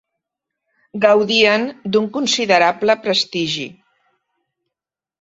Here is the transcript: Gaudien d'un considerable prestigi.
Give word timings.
Gaudien 1.03 1.69
d'un 1.97 2.09
considerable 2.17 2.99
prestigi. 3.07 3.71